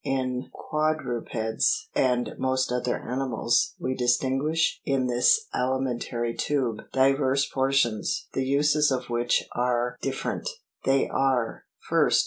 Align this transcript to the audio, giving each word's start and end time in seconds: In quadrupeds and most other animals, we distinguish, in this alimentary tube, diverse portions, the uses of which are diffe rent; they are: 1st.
In 0.03 0.49
quadrupeds 0.51 1.87
and 1.93 2.31
most 2.39 2.71
other 2.71 2.97
animals, 2.97 3.75
we 3.79 3.93
distinguish, 3.93 4.81
in 4.83 5.05
this 5.05 5.45
alimentary 5.53 6.33
tube, 6.33 6.81
diverse 6.91 7.47
portions, 7.47 8.25
the 8.33 8.43
uses 8.43 8.89
of 8.89 9.11
which 9.11 9.43
are 9.53 9.99
diffe 10.01 10.25
rent; 10.25 10.49
they 10.85 11.07
are: 11.07 11.65
1st. 11.91 12.19